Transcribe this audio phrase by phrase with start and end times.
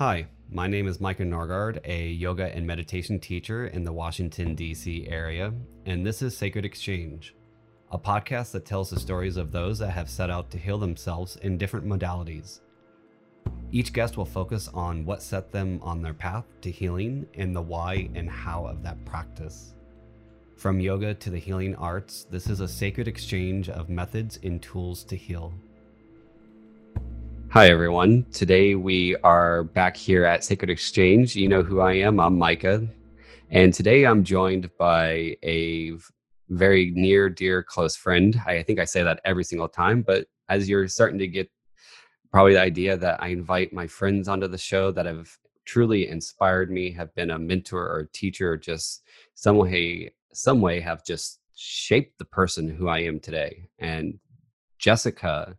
[0.00, 5.06] Hi, my name is Micah Norgard, a yoga and meditation teacher in the Washington, D.C.
[5.06, 5.52] area,
[5.84, 7.34] and this is Sacred Exchange,
[7.92, 11.36] a podcast that tells the stories of those that have set out to heal themselves
[11.42, 12.60] in different modalities.
[13.72, 17.60] Each guest will focus on what set them on their path to healing and the
[17.60, 19.74] why and how of that practice.
[20.56, 25.04] From yoga to the healing arts, this is a sacred exchange of methods and tools
[25.04, 25.52] to heal.
[27.52, 28.26] Hi, everyone.
[28.30, 31.34] Today we are back here at Sacred Exchange.
[31.34, 32.20] You know who I am.
[32.20, 32.86] I'm Micah.
[33.50, 35.94] And today I'm joined by a
[36.48, 38.40] very near, dear, close friend.
[38.46, 41.50] I think I say that every single time, but as you're starting to get
[42.30, 46.70] probably the idea that I invite my friends onto the show that have truly inspired
[46.70, 49.02] me, have been a mentor or a teacher, or just
[49.34, 53.64] some way, some way have just shaped the person who I am today.
[53.80, 54.20] And
[54.78, 55.56] Jessica,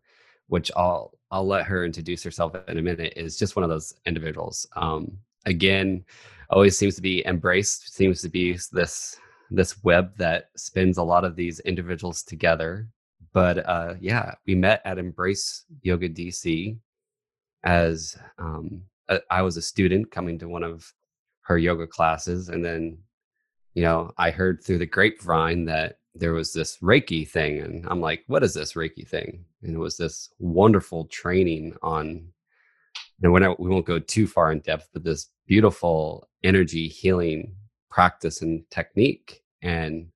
[0.48, 3.94] which I'll I'll let her introduce herself in a minute, is just one of those
[4.05, 4.67] individuals.
[4.76, 6.03] Um, again,
[6.50, 9.17] always seems to be embraced, seems to be this
[9.53, 12.88] this web that spins a lot of these individuals together.
[13.33, 16.78] But uh, yeah, we met at Embrace Yoga DC
[17.63, 20.91] as um, a, I was a student coming to one of
[21.41, 22.97] her yoga classes, and then
[23.73, 27.59] you know I heard through the grapevine that there was this Reiki thing.
[27.59, 29.45] And I'm like, what is this Reiki thing?
[29.64, 32.28] And it was this wonderful training on,
[33.22, 37.56] and when we won't go too far in depth, but this beautiful energy healing
[37.90, 39.44] practice and technique.
[39.62, 40.08] And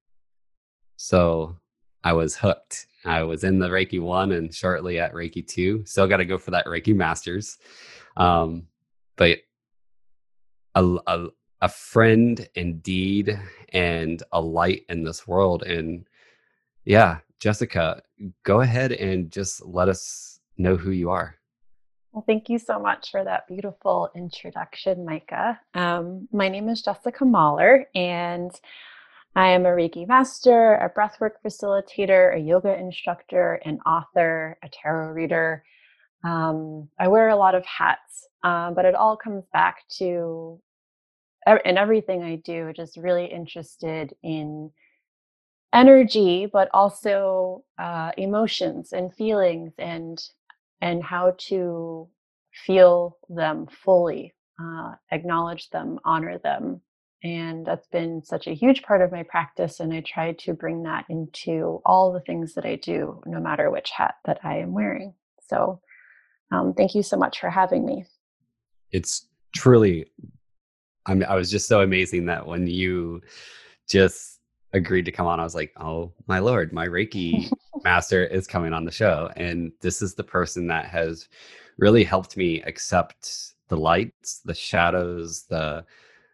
[0.97, 1.57] so
[2.03, 2.87] I was hooked.
[3.05, 5.85] I was in the Reiki one and shortly at Reiki two.
[5.85, 7.57] Still got to go for that Reiki masters.
[8.17, 8.67] Um,
[9.15, 9.39] but
[11.61, 13.39] a friend indeed
[13.73, 15.63] and a light in this world.
[15.63, 16.07] And
[16.83, 18.01] yeah, Jessica,
[18.43, 21.35] go ahead and just let us know who you are.
[22.11, 25.59] Well, thank you so much for that beautiful introduction, Micah.
[25.73, 28.51] Um, my name is Jessica Mahler, and
[29.35, 35.11] I am a Reiki master, a breathwork facilitator, a yoga instructor, an author, a tarot
[35.11, 35.65] reader.
[36.23, 40.61] Um, I wear a lot of hats, uh, but it all comes back to
[41.65, 44.71] in everything I do, just really interested in
[45.73, 50.19] energy, but also uh, emotions and feelings and
[50.81, 52.07] and how to
[52.65, 56.81] feel them fully, uh, acknowledge them, honor them.
[57.23, 59.79] And that's been such a huge part of my practice.
[59.79, 63.71] And I try to bring that into all the things that I do, no matter
[63.71, 65.13] which hat that I am wearing.
[65.47, 65.81] So
[66.51, 68.05] um, thank you so much for having me.
[68.91, 70.05] It's truly
[71.05, 73.21] I mean, I was just so amazing that when you
[73.87, 74.39] just
[74.73, 77.49] agreed to come on, I was like, oh my lord, my Reiki
[77.83, 81.29] master is coming on the show, and this is the person that has
[81.77, 85.85] really helped me accept the lights, the shadows, the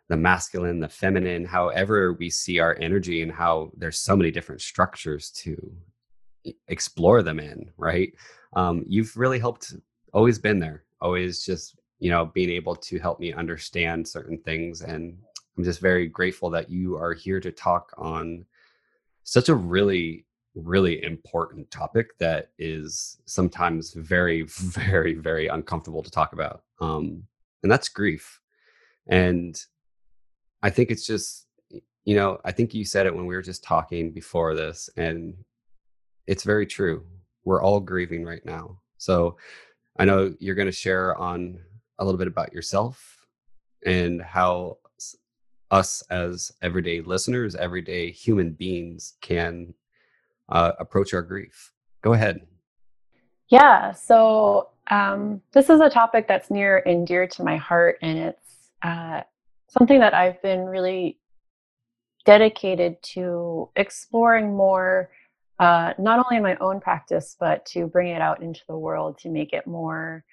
[0.09, 4.59] the masculine, the feminine, however we see our energy, and how there's so many different
[4.59, 5.73] structures to
[6.67, 7.69] explore them in.
[7.77, 8.13] Right?
[8.53, 9.73] Um, you've really helped.
[10.13, 10.83] Always been there.
[10.99, 15.17] Always just you know being able to help me understand certain things and
[15.57, 18.43] i'm just very grateful that you are here to talk on
[19.23, 20.25] such a really
[20.55, 27.23] really important topic that is sometimes very very very uncomfortable to talk about um
[27.63, 28.41] and that's grief.
[29.07, 29.55] And
[30.63, 31.45] i think it's just
[32.03, 35.35] you know i think you said it when we were just talking before this and
[36.27, 37.03] it's very true.
[37.43, 38.79] We're all grieving right now.
[38.97, 39.37] So
[39.97, 41.59] i know you're going to share on
[42.01, 43.25] a little bit about yourself
[43.85, 44.77] and how
[45.69, 49.73] us as everyday listeners, everyday human beings can
[50.49, 51.71] uh, approach our grief.
[52.01, 52.41] Go ahead.
[53.47, 53.91] Yeah.
[53.91, 58.71] So, um, this is a topic that's near and dear to my heart, and it's
[58.81, 59.21] uh,
[59.69, 61.19] something that I've been really
[62.25, 65.11] dedicated to exploring more,
[65.59, 69.19] uh, not only in my own practice, but to bring it out into the world
[69.19, 70.25] to make it more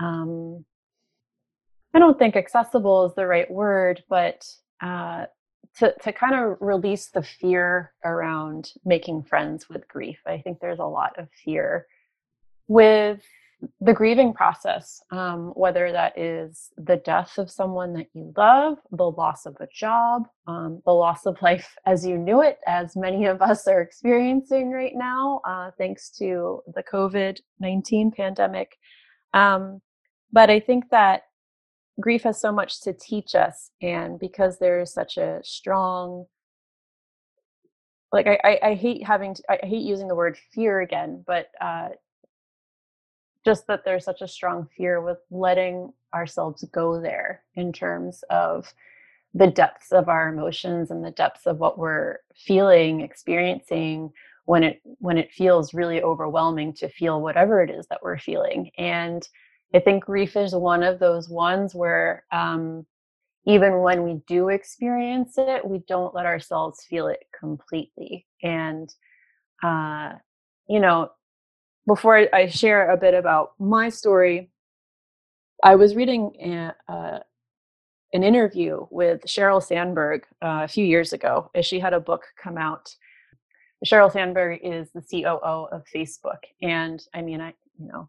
[0.00, 0.64] um,
[1.94, 4.46] I don't think accessible is the right word, but
[4.80, 5.26] uh,
[5.78, 10.18] to to kind of release the fear around making friends with grief.
[10.26, 11.86] I think there's a lot of fear
[12.68, 13.22] with
[13.80, 19.10] the grieving process, um, whether that is the death of someone that you love, the
[19.10, 23.26] loss of a job, um, the loss of life as you knew it, as many
[23.26, 28.76] of us are experiencing right now, uh, thanks to the COVID 19 pandemic.
[29.34, 29.80] Um,
[30.32, 31.22] but I think that
[32.00, 36.24] grief has so much to teach us and because there's such a strong
[38.12, 41.48] like i i, I hate having to, i hate using the word fear again but
[41.60, 41.90] uh
[43.44, 48.72] just that there's such a strong fear with letting ourselves go there in terms of
[49.34, 54.10] the depths of our emotions and the depths of what we're feeling experiencing
[54.44, 58.70] when it when it feels really overwhelming to feel whatever it is that we're feeling.
[58.76, 59.26] And
[59.74, 62.86] i think grief is one of those ones where um,
[63.46, 68.26] even when we do experience it we don't let ourselves feel it completely.
[68.42, 68.92] And
[69.62, 70.14] uh,
[70.68, 71.10] you know
[71.86, 74.50] before i share a bit about my story
[75.64, 77.18] i was reading a, uh,
[78.12, 82.56] an interview with sheryl sandberg uh, a few years ago she had a book come
[82.58, 82.94] out.
[83.84, 88.08] Sheryl Sandberg is the COO of Facebook, and I mean, I you know,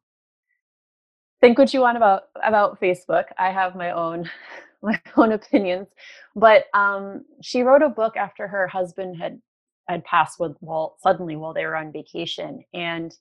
[1.44, 3.26] think what you want about about Facebook.
[3.38, 4.30] I have my own
[4.82, 5.88] my own opinions,
[6.36, 9.42] but um, she wrote a book after her husband had
[9.90, 13.14] had passed with while suddenly while they were on vacation, and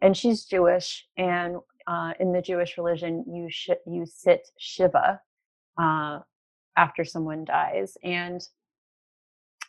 [0.00, 1.56] and she's Jewish, and
[1.86, 5.20] uh, in the Jewish religion, you sh- you sit shiva
[5.78, 6.20] uh,
[6.74, 8.40] after someone dies, and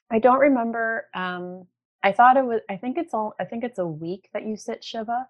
[0.09, 1.07] I don't remember.
[1.13, 1.65] Um,
[2.01, 2.61] I thought it was.
[2.69, 3.35] I think it's all.
[3.41, 5.27] I think it's a week that you sit shiva,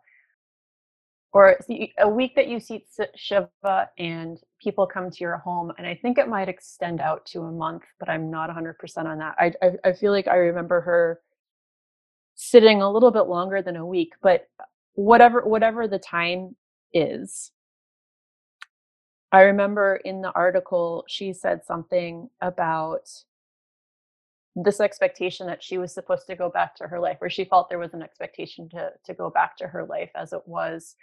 [1.34, 1.58] or
[2.00, 2.84] a week that you sit
[3.16, 5.72] shiva, and people come to your home.
[5.78, 9.08] And I think it might extend out to a month, but I'm not 100 percent
[9.08, 9.36] on that.
[9.40, 11.22] I, I I feel like I remember her
[12.36, 14.48] sitting a little bit longer than a week, but
[14.94, 16.56] whatever whatever the time
[16.94, 17.52] is.
[19.32, 23.10] I remember in the article she said something about
[24.56, 27.70] this expectation that she was supposed to go back to her life or she felt
[27.70, 30.96] there was an expectation to to go back to her life as it was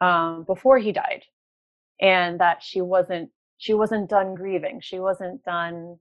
[0.00, 1.24] um, before he died
[2.00, 5.96] and that she wasn't she wasn't done grieving she wasn't done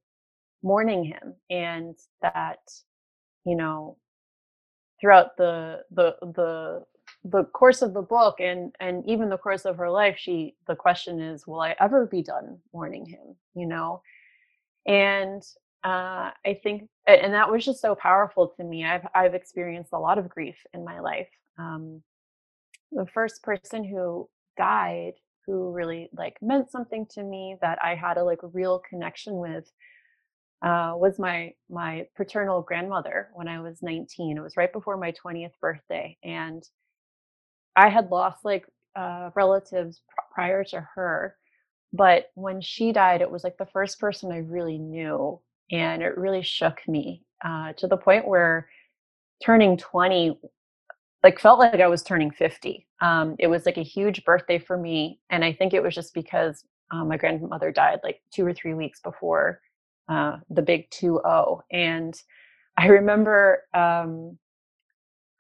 [0.62, 2.60] mourning him and that
[3.46, 3.98] you know
[5.00, 6.84] throughout the the the
[7.24, 10.76] the course of the book and and even the course of her life she the
[10.76, 14.02] question is will i ever be done mourning him you know
[14.86, 15.44] and
[15.86, 18.84] uh, I think, and that was just so powerful to me.
[18.84, 21.28] I've I've experienced a lot of grief in my life.
[21.60, 22.02] Um,
[22.92, 25.14] the first person who died,
[25.46, 29.72] who really like meant something to me, that I had a like real connection with,
[30.62, 34.38] uh, was my my paternal grandmother when I was 19.
[34.38, 36.64] It was right before my 20th birthday, and
[37.76, 38.66] I had lost like
[38.96, 41.36] uh, relatives pr- prior to her.
[41.94, 45.40] But when she died, it was like the first person I really knew
[45.72, 48.70] and it really shook me uh, to the point where
[49.44, 50.40] turning 20
[51.26, 54.78] like felt like i was turning 50 um, it was like a huge birthday for
[54.78, 58.54] me and i think it was just because uh, my grandmother died like two or
[58.54, 59.60] three weeks before
[60.08, 62.22] uh, the big 2-0 and
[62.78, 64.38] i remember um,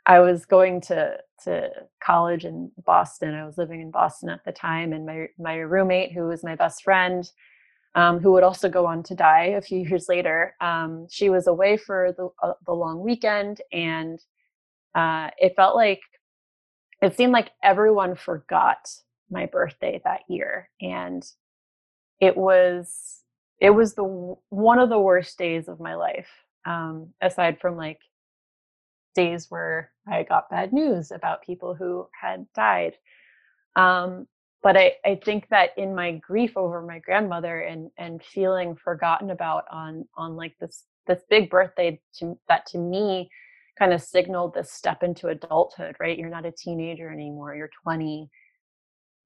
[0.07, 1.69] i was going to to
[2.03, 6.11] college in boston i was living in boston at the time and my my roommate
[6.13, 7.29] who was my best friend
[7.93, 10.53] um, who would also go on to die a few years later.
[10.59, 14.19] Um, she was away for the, uh, the long weekend, and
[14.95, 16.01] uh, it felt like
[17.01, 18.89] it seemed like everyone forgot
[19.29, 21.23] my birthday that year, and
[22.21, 23.21] it was
[23.59, 26.29] it was the one of the worst days of my life.
[26.65, 27.99] Um, aside from like
[29.15, 32.93] days where I got bad news about people who had died.
[33.75, 34.27] Um,
[34.63, 39.31] but I, I think that in my grief over my grandmother and and feeling forgotten
[39.31, 43.29] about on on like this this big birthday to that to me
[43.77, 46.17] kind of signaled this step into adulthood right?
[46.17, 48.29] You're not a teenager anymore you're 20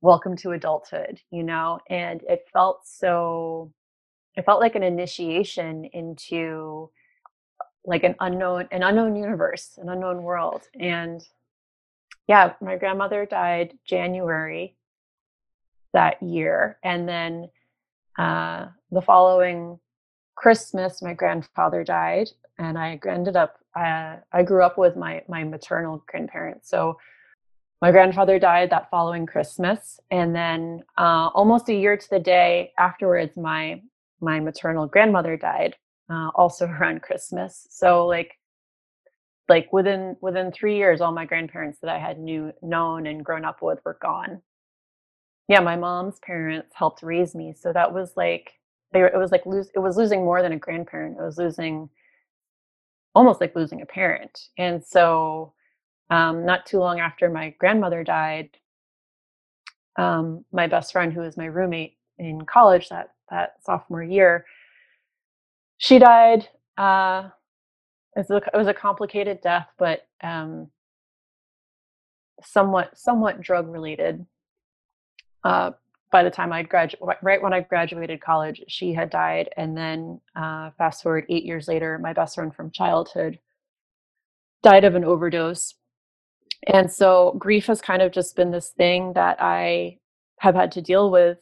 [0.02, 1.80] welcome to adulthood you know?
[1.90, 3.72] And it felt so
[4.36, 6.90] it felt like an initiation into
[7.86, 10.64] like an unknown an unknown universe an unknown world.
[10.80, 11.22] And
[12.28, 14.76] yeah my grandmother died january
[15.94, 16.78] that year.
[16.84, 17.50] And then
[18.18, 19.80] uh, the following
[20.36, 23.58] Christmas, my grandfather died, and I ended up.
[23.76, 26.70] Uh, I grew up with my my maternal grandparents.
[26.70, 27.00] So
[27.82, 32.74] my grandfather died that following Christmas, and then uh, almost a year to the day
[32.78, 33.82] afterwards, my
[34.22, 35.76] my maternal grandmother died,
[36.10, 37.68] uh, also around Christmas.
[37.72, 38.38] So like
[39.48, 43.46] like within within three years, all my grandparents that I had knew known and grown
[43.46, 44.42] up with were gone
[45.50, 48.54] yeah, my mom's parents helped raise me, so that was like
[48.94, 51.18] they were, it was like lose it was losing more than a grandparent.
[51.20, 51.90] It was losing
[53.16, 54.48] almost like losing a parent.
[54.58, 55.54] And so
[56.10, 58.50] um, not too long after my grandmother died,
[59.98, 64.46] um, my best friend, who was my roommate in college that that sophomore year,
[65.78, 66.48] she died.
[66.78, 67.30] Uh,
[68.16, 70.70] it, was a, it was a complicated death, but um,
[72.44, 74.26] somewhat somewhat drug related.
[75.44, 75.72] Uh,
[76.12, 80.20] by the time I'd graduate, right when I graduated college, she had died, and then
[80.36, 83.40] uh, fast forward eight years later, my best friend from childhood
[84.64, 85.76] died of an overdose.
[86.68, 90.00] And so grief has kind of just been this thing that I
[90.40, 91.38] have had to deal with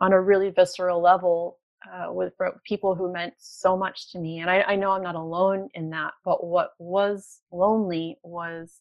[0.00, 1.58] on a really visceral level
[1.90, 4.40] uh, with people who meant so much to me.
[4.40, 8.80] And I, I, know I'm not alone in that, but what was lonely was,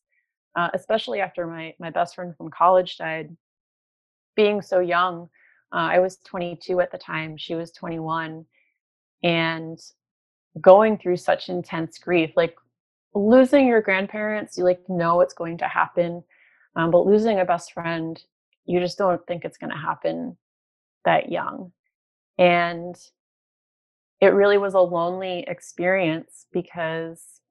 [0.58, 3.36] uh, especially after my, my best friend from college died,
[4.36, 5.30] being so young.
[5.72, 8.46] Uh, I was 22 at the time, she was 21.
[9.24, 9.80] And
[10.62, 12.56] going through such intense grief, like
[13.14, 16.24] losing your grandparents, you like know it's going to happen.
[16.76, 18.22] Um, but losing a best friend,
[18.66, 20.38] you just don't think it's going to happen
[21.06, 21.72] that young.
[22.38, 22.96] And
[24.22, 27.42] it really was a lonely experience because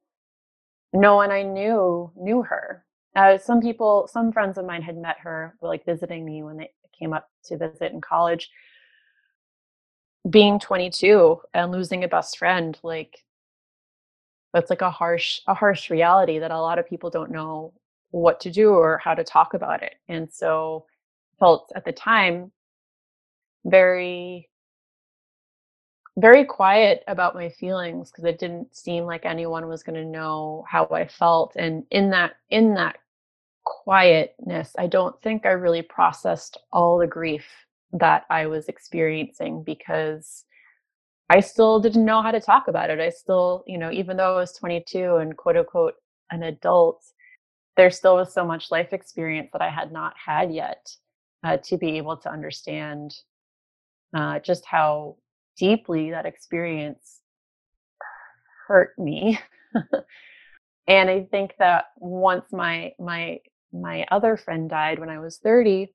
[0.92, 2.85] no one I knew knew her.
[3.17, 6.71] Uh, some people, some friends of mine had met her, like visiting me when they
[6.99, 8.50] came up to visit in college.
[10.29, 13.25] Being 22 and losing a best friend, like
[14.53, 17.73] that's like a harsh, a harsh reality that a lot of people don't know
[18.11, 19.95] what to do or how to talk about it.
[20.09, 20.87] And so
[21.38, 22.50] felt at the time
[23.65, 24.49] very
[26.19, 30.65] very quiet about my feelings because it didn't seem like anyone was going to know
[30.69, 32.99] how I felt and in that in that
[33.65, 37.47] quietness I don't think I really processed all the grief
[37.93, 40.45] that I was experiencing because
[41.31, 43.01] I still didn't know how to talk about it.
[43.01, 45.95] I still, you know, even though I was 22 and quote unquote
[46.31, 47.05] an adult,
[47.77, 50.91] there still was so much life experience that I had not had yet
[51.45, 53.15] uh, to be able to understand
[54.15, 55.17] uh, just how
[55.59, 57.21] deeply that experience
[58.67, 59.38] hurt me.
[60.87, 63.41] and I think that once my my
[63.73, 65.93] my other friend died when I was 30,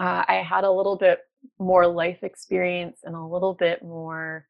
[0.00, 1.20] uh, I had a little bit
[1.58, 4.46] more life experience and a little bit more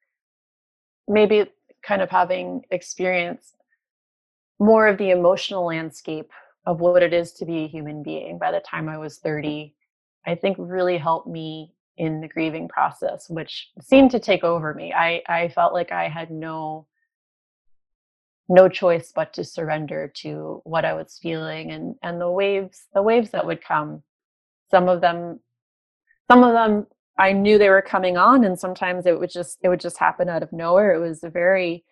[1.09, 1.45] maybe
[1.83, 3.55] kind of having experience
[4.59, 6.31] more of the emotional landscape
[6.65, 9.75] of what it is to be a human being by the time I was 30,
[10.27, 14.93] I think really helped me in the grieving process, which seemed to take over me.
[14.93, 16.87] I, I felt like I had no
[18.49, 23.03] no choice but to surrender to what I was feeling and and the waves the
[23.03, 24.03] waves that would come.
[24.71, 25.41] Some of them
[26.31, 26.87] some of them
[27.19, 30.29] I knew they were coming on and sometimes it would just it would just happen
[30.29, 30.95] out of nowhere.
[30.95, 31.85] It was a very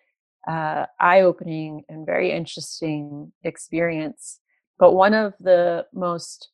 [0.47, 4.39] uh, eye-opening and very interesting experience.
[4.77, 6.49] But one of the most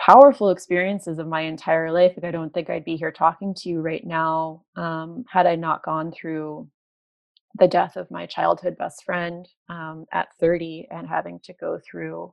[0.00, 2.14] powerful experiences of my entire life.
[2.16, 5.56] Like I don't think I'd be here talking to you right now um, had I
[5.56, 6.68] not gone through
[7.58, 12.32] the death of my childhood best friend um, at 30 and having to go through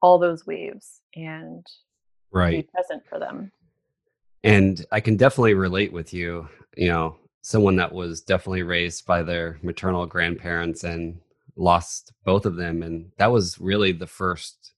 [0.00, 1.66] all those waves and
[2.30, 2.50] right.
[2.50, 3.50] be present for them.
[4.44, 9.22] And I can definitely relate with you, you know, someone that was definitely raised by
[9.22, 11.18] their maternal grandparents and
[11.56, 12.82] lost both of them.
[12.82, 14.72] And that was really the first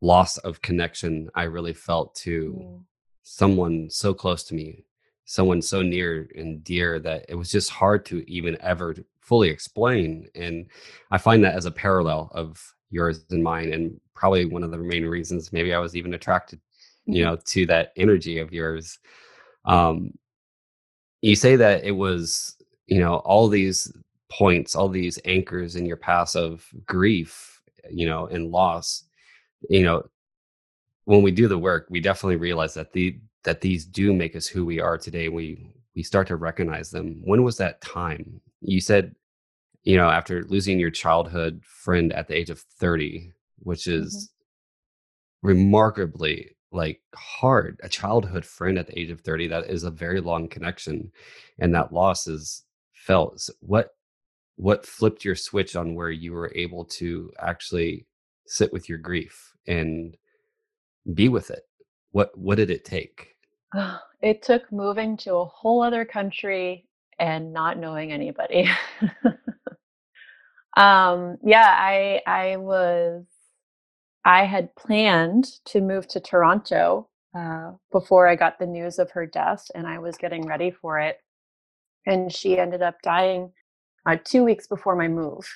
[0.00, 2.80] loss of connection I really felt to mm.
[3.22, 4.84] someone so close to me,
[5.24, 10.28] someone so near and dear that it was just hard to even ever fully explain.
[10.34, 10.66] And
[11.10, 14.78] I find that as a parallel of yours and mine, and probably one of the
[14.78, 16.60] main reasons maybe I was even attracted,
[17.04, 17.34] you mm-hmm.
[17.34, 18.98] know, to that energy of yours.
[19.64, 20.14] Um,
[21.20, 23.92] you say that it was, you know, all these
[24.30, 29.04] points, all these anchors in your past of grief, you know, and loss
[29.68, 30.02] you know
[31.04, 34.46] when we do the work we definitely realize that the that these do make us
[34.46, 37.20] who we are today we we start to recognize them.
[37.24, 38.40] When was that time?
[38.60, 39.14] You said
[39.82, 44.30] you know after losing your childhood friend at the age of 30 which is
[45.42, 45.48] mm-hmm.
[45.48, 47.80] remarkably like hard.
[47.82, 51.10] A childhood friend at the age of 30 that is a very long connection
[51.58, 53.48] and that loss is felt.
[53.60, 53.90] What
[54.56, 58.06] what flipped your switch on where you were able to actually
[58.46, 60.16] sit with your grief and
[61.14, 61.64] be with it.
[62.12, 63.36] What what did it take?
[64.22, 66.86] It took moving to a whole other country
[67.18, 68.68] and not knowing anybody.
[70.76, 73.24] Um yeah i i was
[74.24, 79.26] i had planned to move to toronto uh, before i got the news of her
[79.26, 81.18] death and i was getting ready for it
[82.06, 83.52] and she ended up dying
[84.06, 85.46] uh, two weeks before my move.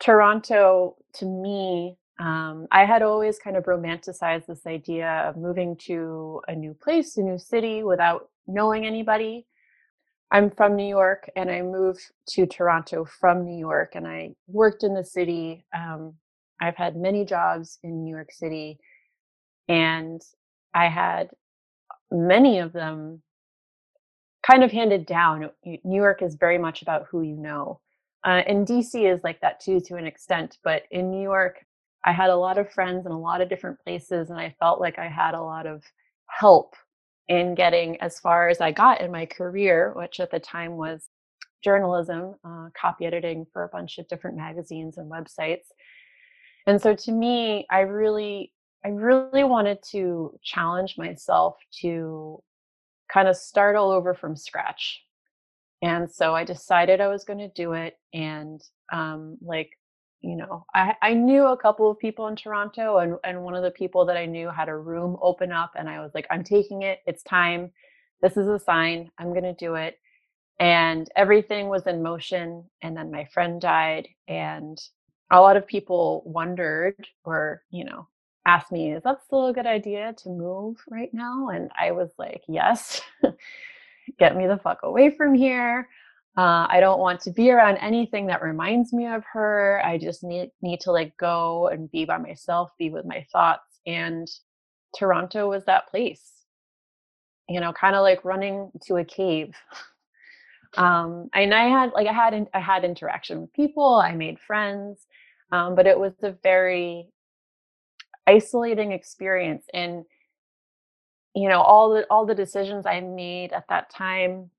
[0.00, 6.40] Toronto, to me, um, I had always kind of romanticized this idea of moving to
[6.48, 9.46] a new place, a new city without knowing anybody.
[10.30, 14.82] I'm from New York and I moved to Toronto from New York and I worked
[14.82, 15.64] in the city.
[15.74, 16.14] Um,
[16.60, 18.78] I've had many jobs in New York City
[19.68, 20.22] and
[20.74, 21.30] I had
[22.10, 23.22] many of them
[24.44, 25.50] kind of handed down.
[25.64, 27.80] New York is very much about who you know.
[28.24, 30.58] Uh, and DC is like that too, to an extent.
[30.64, 31.64] But in New York,
[32.06, 34.80] I had a lot of friends in a lot of different places, and I felt
[34.80, 35.82] like I had a lot of
[36.28, 36.76] help
[37.28, 41.08] in getting as far as I got in my career, which at the time was
[41.64, 45.66] journalism, uh, copy editing for a bunch of different magazines and websites.
[46.68, 48.52] And so to me, I really,
[48.84, 52.40] I really wanted to challenge myself to
[53.12, 55.02] kind of start all over from scratch.
[55.82, 57.98] And so I decided I was going to do it.
[58.14, 59.70] And um, like,
[60.20, 63.62] you know, I, I knew a couple of people in Toronto, and, and one of
[63.62, 65.72] the people that I knew had a room open up.
[65.76, 67.00] And I was like, I'm taking it.
[67.06, 67.70] It's time.
[68.22, 69.10] This is a sign.
[69.18, 69.98] I'm going to do it.
[70.58, 72.64] And everything was in motion.
[72.82, 74.08] And then my friend died.
[74.28, 74.78] And
[75.30, 78.08] a lot of people wondered or, you know,
[78.46, 81.48] asked me, is that still a good idea to move right now?
[81.50, 83.02] And I was like, yes,
[84.18, 85.88] get me the fuck away from here.
[86.36, 89.82] Uh, I don't want to be around anything that reminds me of her.
[89.84, 93.80] I just need need to like go and be by myself, be with my thoughts.
[93.86, 94.28] And
[94.98, 96.32] Toronto was that place.
[97.48, 99.54] You know, kind of like running to a cave.
[100.76, 103.94] Um, and I had like I had I had interaction with people.
[103.96, 105.06] I made friends,
[105.52, 107.08] um, but it was a very
[108.28, 110.04] isolating experience and
[111.34, 114.50] you know all the all the decisions i made at that time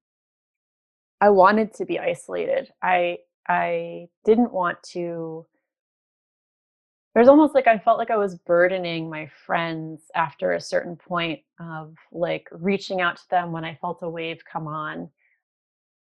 [1.21, 5.45] i wanted to be isolated i i didn't want to
[7.13, 11.39] there's almost like i felt like i was burdening my friends after a certain point
[11.59, 15.09] of like reaching out to them when i felt a wave come on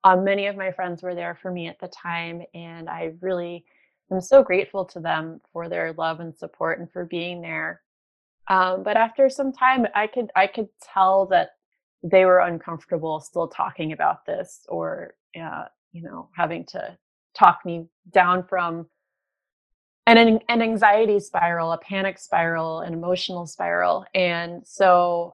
[0.03, 3.65] um, many of my friends were there for me at the time and i really
[4.11, 7.81] I'm so grateful to them for their love and support and for being there.
[8.47, 11.51] Um, but after some time, I could I could tell that
[12.05, 16.97] they were uncomfortable still talking about this, or uh, you know, having to
[17.33, 18.87] talk me down from
[20.07, 25.33] an an anxiety spiral, a panic spiral, an emotional spiral, and so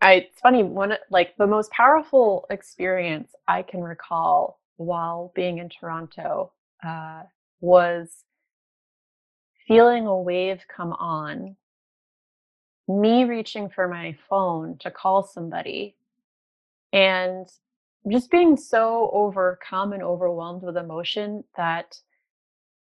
[0.00, 0.14] I.
[0.14, 6.52] It's funny one like the most powerful experience I can recall while being in Toronto.
[6.84, 7.22] Uh,
[7.60, 8.24] was
[9.66, 11.56] feeling a wave come on,
[12.88, 15.96] me reaching for my phone to call somebody,
[16.92, 17.48] and
[18.10, 21.98] just being so overcome and overwhelmed with emotion that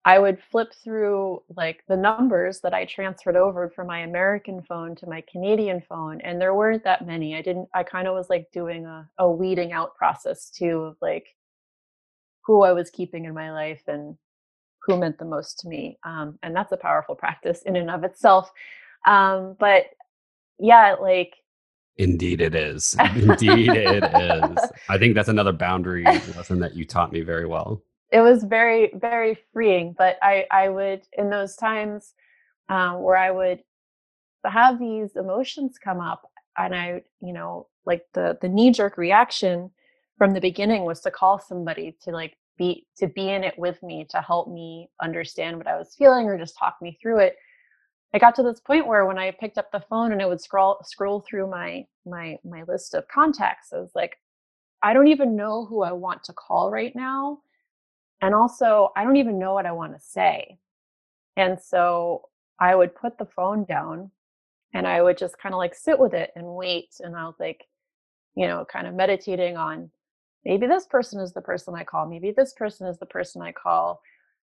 [0.04, 4.94] I would flip through like the numbers that I transferred over from my American phone
[4.96, 7.35] to my Canadian phone, and there weren't that many.
[7.37, 10.96] I didn't, I kind of was like doing a, a weeding out process too of
[11.02, 11.26] like
[12.44, 14.16] who I was keeping in my life and
[14.82, 15.98] who meant the most to me.
[16.04, 18.52] Um, and that's a powerful practice in and of itself.
[19.07, 19.87] Um, but
[20.59, 21.35] yeah, like.
[21.97, 22.95] Indeed, it is.
[23.14, 24.71] Indeed, it is.
[24.88, 27.83] I think that's another boundary lesson that you taught me very well.
[28.12, 29.95] It was very, very freeing.
[29.97, 32.12] But I, I would, in those times
[32.69, 33.61] um, where I would
[34.45, 39.71] have these emotions come up, and I, you know, like the the knee jerk reaction
[40.19, 43.83] from the beginning was to call somebody to like be to be in it with
[43.83, 47.37] me to help me understand what I was feeling or just talk me through it.
[48.16, 50.40] I got to this point where when I picked up the phone and it would
[50.40, 54.18] scroll scroll through my my my list of contacts, I was like,
[54.83, 57.40] I don't even know who I want to call right now.
[58.22, 60.57] And also, I don't even know what I want to say.
[61.37, 64.11] And so I would put the phone down
[64.72, 66.94] and I would just kind of like sit with it and wait.
[67.00, 67.66] And I was like,
[68.35, 69.90] you know, kind of meditating on
[70.42, 73.52] maybe this person is the person I call, maybe this person is the person I
[73.52, 74.00] call,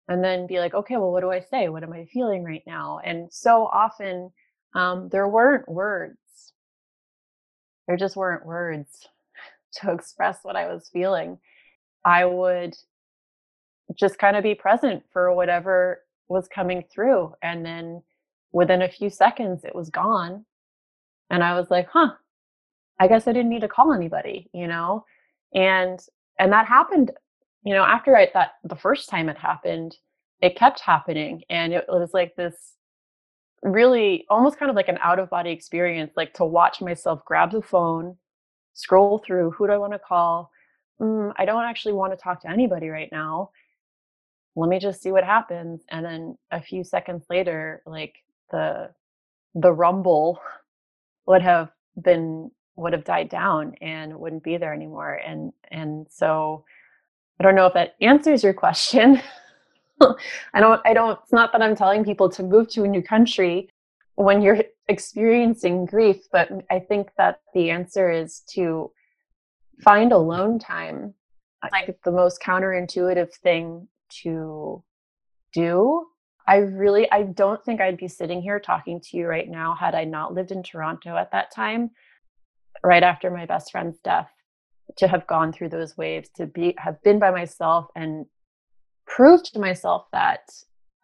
[0.09, 1.69] and then be like, okay, well, what do I say?
[1.69, 3.01] What am I feeling right now?
[3.05, 4.31] And so often
[4.75, 6.19] um, there weren't words.
[7.87, 9.07] There just weren't words
[9.75, 11.39] to express what I was feeling.
[12.05, 12.75] I would
[13.95, 17.35] just kind of be present for whatever was coming through.
[17.43, 18.03] And then
[18.53, 20.45] within a few seconds, it was gone.
[21.31, 22.13] And I was like, huh,
[22.99, 25.05] I guess I didn't need to call anybody, you know?
[25.55, 26.01] and
[26.39, 27.11] and that happened
[27.65, 29.97] you know after i that the first time it happened
[30.41, 32.75] it kept happening and it was like this
[33.63, 37.51] really almost kind of like an out of body experience like to watch myself grab
[37.51, 38.17] the phone
[38.75, 40.51] scroll through who do i want to call
[41.01, 43.51] mm, i don't actually want to talk to anybody right now
[44.55, 48.15] let me just see what happens and then a few seconds later like
[48.51, 48.91] the
[49.55, 50.41] the rumble
[51.27, 55.15] would have been would have died down and wouldn't be there anymore.
[55.15, 56.65] And and so
[57.39, 59.21] I don't know if that answers your question.
[60.01, 63.03] I don't I don't it's not that I'm telling people to move to a new
[63.03, 63.71] country
[64.15, 68.91] when you're experiencing grief, but I think that the answer is to
[69.83, 71.15] find alone time.
[71.73, 73.89] Like the most counterintuitive thing
[74.23, 74.83] to
[75.53, 76.07] do.
[76.47, 79.95] I really I don't think I'd be sitting here talking to you right now had
[79.95, 81.91] I not lived in Toronto at that time
[82.85, 84.31] right after my best friend's death
[84.97, 88.27] to have gone through those waves to be have been by myself and
[89.07, 90.51] proved to myself that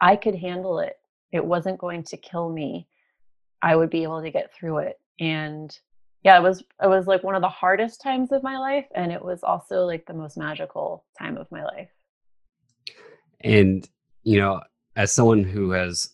[0.00, 0.94] I could handle it.
[1.32, 2.88] It wasn't going to kill me.
[3.62, 5.00] I would be able to get through it.
[5.20, 5.76] And
[6.22, 9.12] yeah, it was it was like one of the hardest times of my life and
[9.12, 11.90] it was also like the most magical time of my life.
[13.40, 13.88] And
[14.22, 14.60] you know,
[14.96, 16.10] as someone who has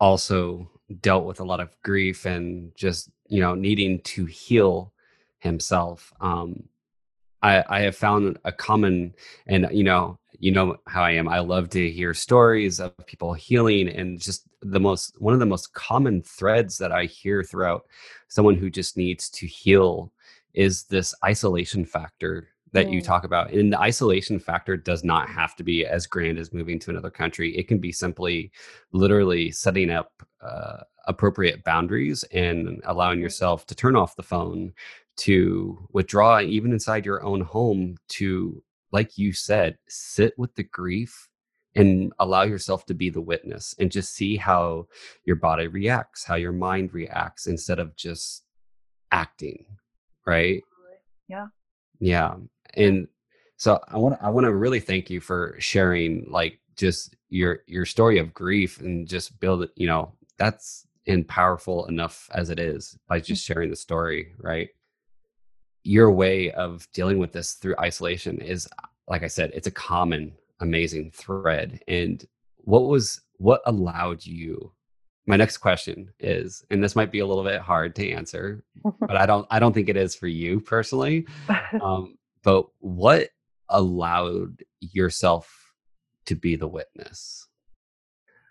[0.00, 4.92] also dealt with a lot of grief and just you know needing to heal
[5.46, 6.62] himself um
[7.42, 9.14] i i have found a common
[9.46, 13.32] and you know you know how i am i love to hear stories of people
[13.32, 17.86] healing and just the most one of the most common threads that i hear throughout
[18.28, 20.12] someone who just needs to heal
[20.52, 22.92] is this isolation factor that mm.
[22.92, 23.52] you talk about.
[23.52, 27.10] And the isolation factor does not have to be as grand as moving to another
[27.10, 27.56] country.
[27.56, 28.50] It can be simply
[28.92, 33.22] literally setting up uh, appropriate boundaries and allowing mm-hmm.
[33.22, 34.72] yourself to turn off the phone,
[35.18, 41.28] to withdraw even inside your own home, to, like you said, sit with the grief
[41.74, 44.86] and allow yourself to be the witness and just see how
[45.24, 48.44] your body reacts, how your mind reacts instead of just
[49.12, 49.64] acting.
[50.26, 50.62] Right.
[51.28, 51.46] Yeah.
[52.00, 52.36] Yeah
[52.76, 53.08] and
[53.56, 57.84] so i want i want to really thank you for sharing like just your your
[57.84, 62.58] story of grief and just build it you know that's in powerful enough as it
[62.58, 63.46] is by just mm.
[63.46, 64.68] sharing the story right
[65.86, 68.68] your way of dealing with this through isolation is
[69.08, 71.80] like i said it's a common amazing thread.
[71.88, 72.24] And
[72.58, 74.72] what was what allowed you
[75.26, 78.64] my next question is and this might be a little bit hard to answer
[79.00, 81.26] but i don't i don't think it is for you personally
[81.82, 83.28] um, but what
[83.68, 85.74] allowed yourself
[86.26, 87.46] to be the witness?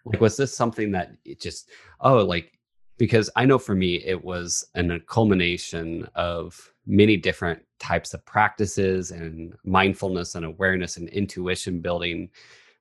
[0.05, 1.69] Like was this something that it just
[1.99, 2.51] oh like
[2.97, 8.25] because i know for me it was an, a culmination of many different types of
[8.25, 12.29] practices and mindfulness and awareness and intuition building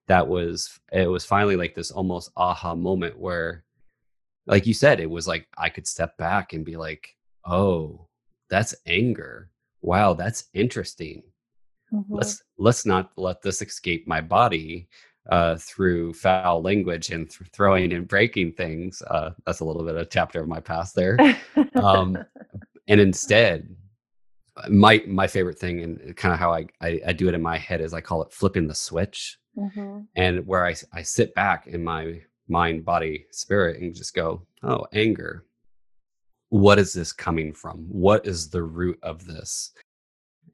[0.06, 3.64] that was it was finally like this almost aha moment where
[4.46, 8.06] like you said it was like i could step back and be like oh
[8.50, 9.50] that's anger
[9.84, 11.22] wow, that's interesting.
[11.92, 12.14] Mm-hmm.
[12.14, 14.88] Let's let's not let this escape my body
[15.30, 19.02] uh, through foul language and th- throwing and breaking things.
[19.02, 21.18] Uh, that's a little bit of a chapter of my past there.
[21.76, 22.18] Um,
[22.88, 23.68] and instead,
[24.68, 27.58] my my favorite thing and kind of how I, I, I do it in my
[27.58, 30.00] head is I call it flipping the switch, mm-hmm.
[30.16, 34.86] and where I I sit back in my mind, body, spirit, and just go, oh,
[34.92, 35.44] anger
[36.54, 37.78] what is this coming from?
[37.88, 39.72] What is the root of this?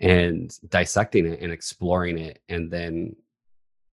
[0.00, 2.40] And dissecting it and exploring it.
[2.48, 3.16] And then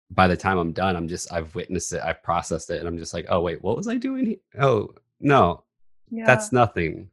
[0.09, 2.97] by the time I'm done, I'm just, I've witnessed it, I've processed it, and I'm
[2.97, 4.25] just like, oh, wait, what was I doing?
[4.25, 4.37] Here?
[4.59, 5.63] Oh, no,
[6.09, 6.25] yeah.
[6.25, 7.11] that's nothing.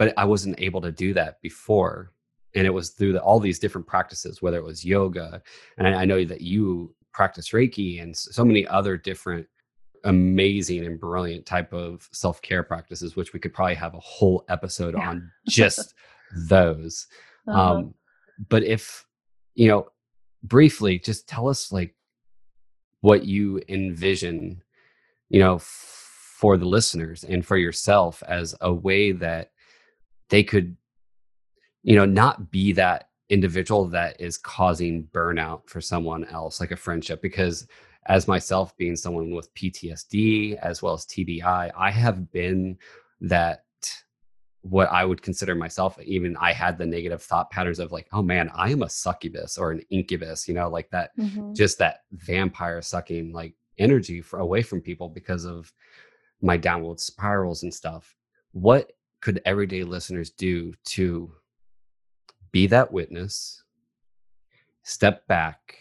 [0.00, 2.12] But I wasn't able to do that before.
[2.56, 5.40] And it was through the, all these different practices, whether it was yoga,
[5.78, 9.46] and I, I know that you practice Reiki and so many other different
[10.04, 14.94] amazing and brilliant type of self-care practices which we could probably have a whole episode
[14.94, 15.10] yeah.
[15.10, 15.94] on just
[16.48, 17.06] those
[17.46, 17.74] uh-huh.
[17.74, 17.94] um
[18.48, 19.04] but if
[19.54, 19.86] you know
[20.42, 21.94] briefly just tell us like
[23.02, 24.62] what you envision
[25.28, 25.64] you know f-
[26.38, 29.50] for the listeners and for yourself as a way that
[30.30, 30.76] they could
[31.82, 36.76] you know not be that individual that is causing burnout for someone else like a
[36.76, 37.66] friendship because
[38.06, 42.78] as myself being someone with PTSD as well as TBI, I have been
[43.20, 43.64] that
[44.62, 48.22] what I would consider myself, even I had the negative thought patterns of like, oh
[48.22, 51.54] man, I am a succubus or an incubus, you know, like that, mm-hmm.
[51.54, 55.72] just that vampire sucking like energy for, away from people because of
[56.42, 58.14] my downward spirals and stuff.
[58.52, 61.32] What could everyday listeners do to
[62.52, 63.62] be that witness,
[64.82, 65.76] step back,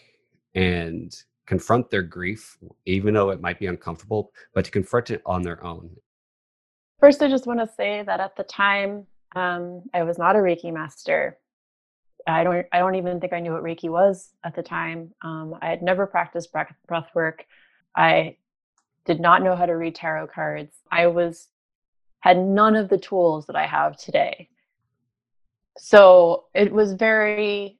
[0.56, 5.41] and confront their grief, even though it might be uncomfortable, but to confront it on
[5.41, 5.89] their own.
[6.99, 10.39] First, I just want to say that at the time, um, I was not a
[10.39, 11.38] Reiki master.
[12.28, 12.65] I don't.
[12.73, 15.13] I don't even think I knew what Reiki was at the time.
[15.23, 17.45] Um, I had never practiced breath work.
[17.95, 18.36] I
[19.06, 20.75] did not know how to read tarot cards.
[20.91, 21.47] I was
[22.22, 24.50] had none of the tools that I have today.
[25.78, 27.78] so it was very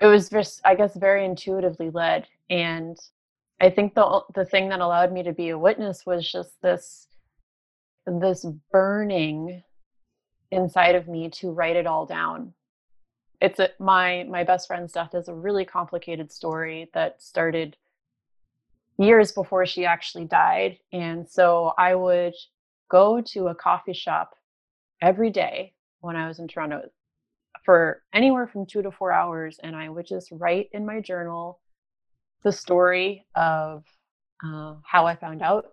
[0.00, 2.26] it was just i guess very intuitively led.
[2.50, 2.96] And
[3.60, 7.06] i think the the thing that allowed me to be a witness was just this
[8.06, 9.62] this burning
[10.50, 12.54] inside of me to write it all down.
[13.40, 17.76] It's a, my my best friend's death is a really complicated story that started
[18.98, 20.78] years before she actually died.
[20.92, 22.34] And so i would
[22.90, 24.34] go to a coffee shop
[25.02, 26.82] every day when i was in toronto
[27.64, 31.60] for anywhere from two to four hours and i would just write in my journal
[32.44, 33.84] the story of
[34.44, 35.66] uh, how i found out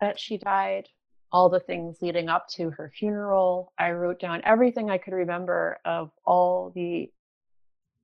[0.00, 0.88] that she died
[1.30, 3.72] all the things leading up to her funeral.
[3.78, 7.10] I wrote down everything I could remember of all the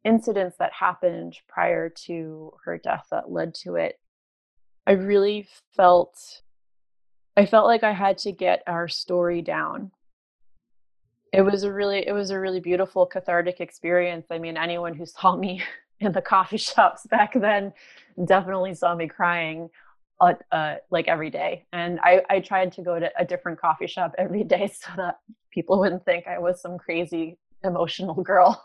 [0.05, 3.99] incidents that happened prior to her death that led to it.
[4.87, 6.43] I really felt
[7.37, 9.91] I felt like I had to get our story down.
[11.33, 14.27] It was a really it was a really beautiful cathartic experience.
[14.31, 15.63] I mean, anyone who saw me
[16.01, 17.73] in the coffee shops back then
[18.25, 19.69] definitely saw me crying
[20.21, 21.67] uh, uh, like every day.
[21.73, 25.19] And I, I tried to go to a different coffee shop every day so that
[25.51, 28.63] people wouldn't think I was some crazy emotional girl.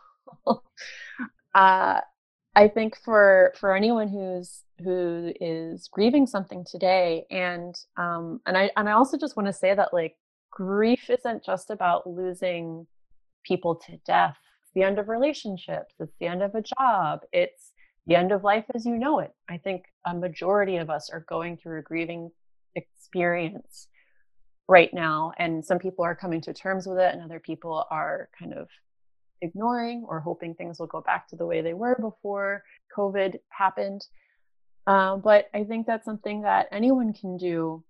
[1.55, 2.01] uh,
[2.55, 8.71] I think for for anyone who's who is grieving something today, and um, and I
[8.75, 10.15] and I also just want to say that like
[10.51, 12.87] grief isn't just about losing
[13.43, 14.37] people to death.
[14.63, 15.95] It's the end of relationships.
[15.99, 17.21] It's the end of a job.
[17.31, 17.71] It's
[18.07, 19.33] the end of life as you know it.
[19.49, 22.31] I think a majority of us are going through a grieving
[22.75, 23.87] experience
[24.67, 28.29] right now, and some people are coming to terms with it, and other people are
[28.37, 28.67] kind of
[29.41, 32.63] ignoring or hoping things will go back to the way they were before
[32.95, 34.05] COVID happened.
[34.89, 37.84] Um, but I think that's something that anyone can do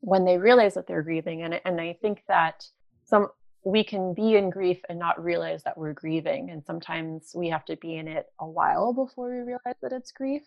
[0.00, 2.66] when they realize that they're grieving, and and I think that
[3.04, 3.28] some
[3.64, 6.50] we can be in grief and not realize that we're grieving.
[6.50, 10.12] And sometimes we have to be in it a while before we realize that it's
[10.12, 10.42] grief.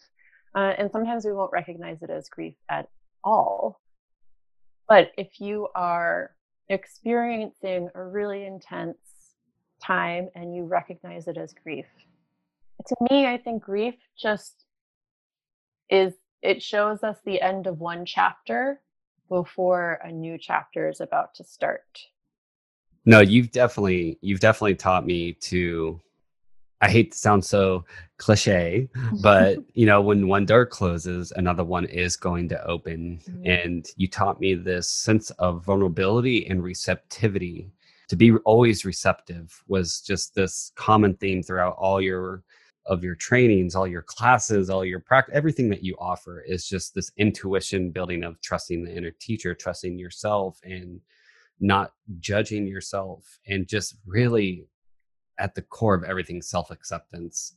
[0.56, 2.90] Uh, and sometimes we won't recognize it as grief at
[3.24, 3.82] all.
[4.88, 6.32] But if you are
[6.70, 8.98] experiencing a really intense
[9.82, 11.86] time and you recognize it as grief,
[12.88, 14.62] to me, I think grief just
[15.89, 18.82] is, it shows us the end of one chapter
[19.30, 22.00] before a new chapter is about to start.
[23.06, 26.00] No, you've definitely you've definitely taught me to
[26.82, 27.86] I hate to sound so
[28.17, 28.89] cliche,
[29.22, 33.22] but you know, when one door closes, another one is going to open.
[33.24, 33.48] Mm-hmm.
[33.48, 37.72] And you taught me this sense of vulnerability and receptivity.
[38.10, 42.43] To be always receptive was just this common theme throughout all your
[42.86, 46.93] of your trainings, all your classes, all your practice, everything that you offer is just
[46.93, 51.00] this intuition building of trusting the inner teacher, trusting yourself and
[51.60, 54.67] not judging yourself and just really
[55.39, 57.56] at the core of everything self-acceptance.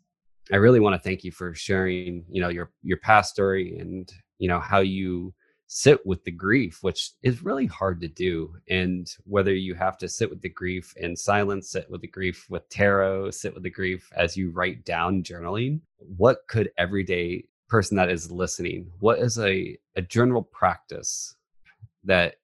[0.52, 4.08] I really want to thank you for sharing you know your your past story and
[4.38, 5.34] you know how you
[5.68, 10.08] sit with the grief which is really hard to do and whether you have to
[10.08, 13.70] sit with the grief in silence sit with the grief with tarot sit with the
[13.70, 19.38] grief as you write down journaling what could everyday person that is listening what is
[19.38, 21.34] a, a general practice
[22.04, 22.36] that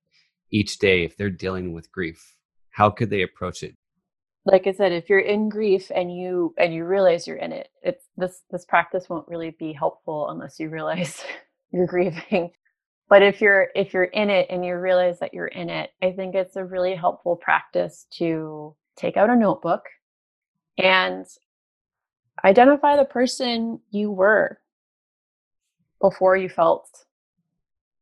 [0.50, 2.36] each day if they're dealing with grief
[2.70, 3.76] how could they approach it?
[4.44, 7.68] Like i said if you're in grief and you and you realize you're in it
[7.82, 11.22] it's this this practice won't really be helpful unless you realize
[11.72, 12.50] you're grieving
[13.12, 16.10] but if you're if you're in it and you realize that you're in it i
[16.10, 19.82] think it's a really helpful practice to take out a notebook
[20.78, 21.26] and
[22.42, 24.58] identify the person you were
[26.00, 26.88] before you felt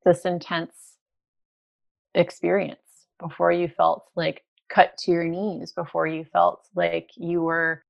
[0.05, 0.97] this intense
[2.15, 2.79] experience
[3.21, 7.83] before you felt like cut to your knees, before you felt like you were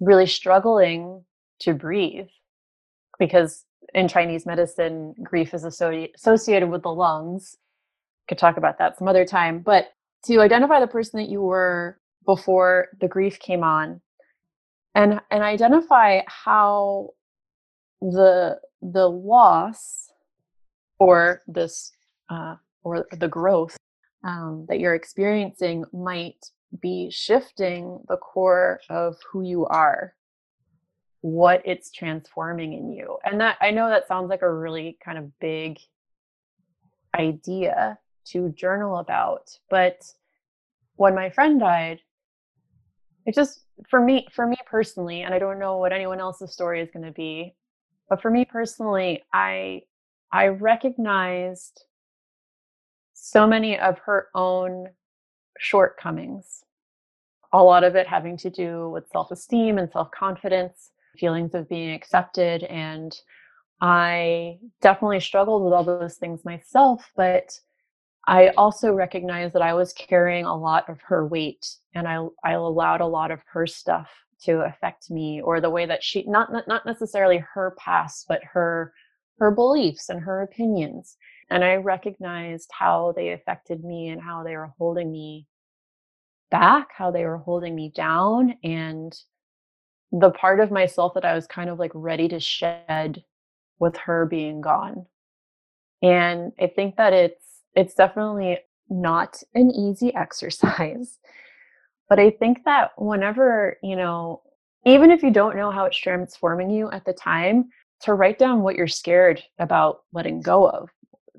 [0.00, 1.24] really struggling
[1.60, 2.28] to breathe.
[3.18, 7.56] Because in Chinese medicine, grief is associated with the lungs.
[8.28, 9.60] Could talk about that some other time.
[9.60, 9.86] But
[10.24, 14.00] to identify the person that you were before the grief came on
[14.96, 17.10] and and identify how
[18.00, 20.10] the the loss
[20.98, 21.92] or this
[22.30, 23.76] uh, or the growth
[24.24, 30.15] um, that you're experiencing might be shifting the core of who you are
[31.26, 35.18] what it's transforming in you and that i know that sounds like a really kind
[35.18, 35.76] of big
[37.18, 40.04] idea to journal about but
[40.94, 42.00] when my friend died
[43.24, 46.80] it just for me for me personally and i don't know what anyone else's story
[46.80, 47.56] is going to be
[48.08, 49.82] but for me personally i
[50.32, 51.82] i recognized
[53.14, 54.86] so many of her own
[55.58, 56.62] shortcomings
[57.52, 61.68] a lot of it having to do with self esteem and self confidence, feelings of
[61.68, 62.62] being accepted.
[62.64, 63.14] And
[63.80, 67.50] I definitely struggled with all those things myself, but
[68.26, 72.52] I also recognized that I was carrying a lot of her weight and I, I
[72.52, 74.08] allowed a lot of her stuff
[74.42, 78.92] to affect me or the way that she not not necessarily her past but her
[79.38, 81.16] her beliefs and her opinions
[81.48, 85.46] and i recognized how they affected me and how they were holding me
[86.50, 89.18] back how they were holding me down and
[90.20, 93.24] the part of myself that i was kind of like ready to shed
[93.78, 95.06] with her being gone
[96.02, 101.18] and i think that it's it's definitely not an easy exercise
[102.08, 104.42] but I think that whenever, you know,
[104.84, 107.70] even if you don't know how it's transforming you at the time,
[108.02, 110.90] to write down what you're scared about letting go of,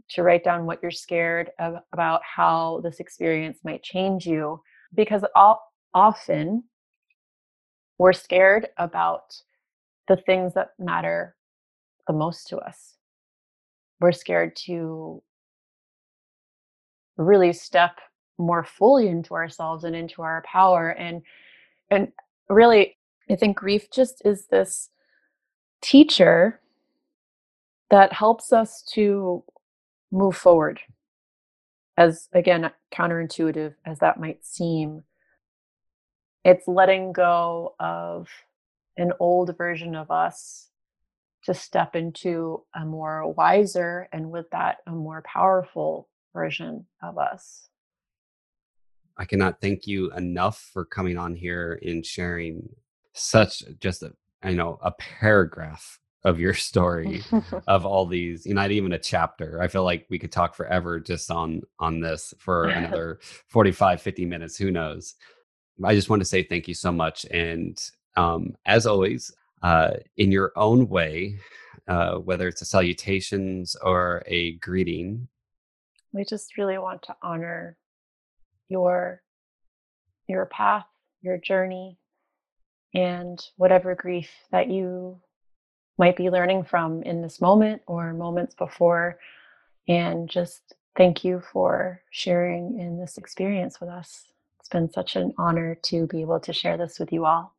[0.09, 4.61] to write down what you're scared of, about how this experience might change you.
[4.93, 5.61] Because all,
[5.93, 6.63] often
[7.97, 9.35] we're scared about
[10.07, 11.35] the things that matter
[12.07, 12.95] the most to us.
[13.99, 15.21] We're scared to
[17.17, 17.99] really step
[18.37, 21.23] more fully into ourselves and into our power and
[21.89, 22.11] and
[22.49, 22.95] really
[23.31, 24.89] i think grief just is this
[25.81, 26.59] teacher
[27.89, 29.43] that helps us to
[30.11, 30.79] move forward
[31.97, 35.03] as again counterintuitive as that might seem
[36.43, 38.29] it's letting go of
[38.97, 40.69] an old version of us
[41.43, 47.69] to step into a more wiser and with that a more powerful version of us.
[49.17, 52.69] I cannot thank you enough for coming on here and sharing
[53.13, 57.23] such just a you know a paragraph of your story
[57.67, 59.61] of all these you know not even a chapter.
[59.61, 64.25] I feel like we could talk forever just on on this for another 45 50
[64.25, 65.15] minutes who knows
[65.83, 70.31] i just want to say thank you so much and um, as always uh, in
[70.31, 71.39] your own way
[71.87, 75.27] uh, whether it's a salutations or a greeting
[76.13, 77.77] we just really want to honor
[78.69, 79.21] your
[80.27, 80.85] your path,
[81.21, 81.97] your journey,
[82.93, 85.19] and whatever grief that you
[85.97, 89.17] might be learning from in this moment or moments before.
[89.87, 94.25] And just thank you for sharing in this experience with us.
[94.67, 97.55] It's been such an honor to be able to share this with you all.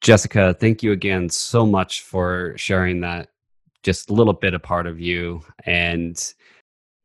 [0.00, 3.28] Jessica, thank you again so much for sharing that
[3.84, 6.34] just a little bit a part of you and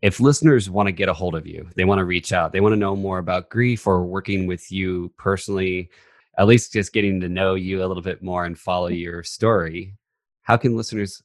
[0.01, 2.61] if listeners want to get a hold of you, they want to reach out, they
[2.61, 5.91] want to know more about grief or working with you personally,
[6.39, 8.99] at least just getting to know you a little bit more and follow mm.
[8.99, 9.93] your story,
[10.41, 11.21] how can listeners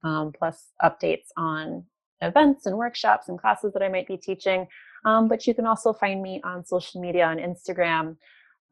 [0.04, 1.84] um, plus updates on
[2.22, 4.68] events and workshops and classes that I might be teaching.
[5.08, 8.18] Um, but you can also find me on social media on Instagram.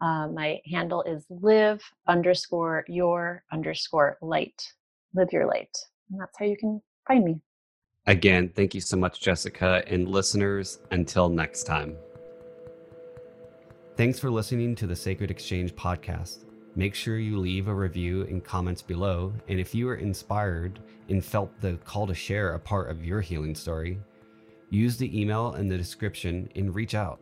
[0.01, 4.61] Uh, my handle is live underscore your underscore light.
[5.13, 5.73] Live your light.
[6.11, 7.39] And that's how you can find me.
[8.05, 9.81] Again, thank you so much, Jessica.
[9.87, 11.95] And listeners, until next time.
[13.95, 16.43] Thanks for listening to the Sacred Exchange podcast.
[16.75, 19.31] Make sure you leave a review and comments below.
[19.47, 23.21] And if you were inspired and felt the call to share a part of your
[23.21, 24.01] healing story,
[24.69, 27.19] use the email in the description and reach out.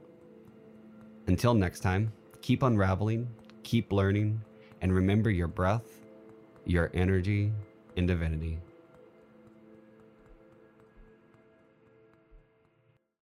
[1.28, 3.28] Until next time, keep unraveling,
[3.64, 4.42] keep learning,
[4.82, 6.04] and remember your breath,
[6.66, 7.52] your energy,
[7.96, 8.60] and divinity.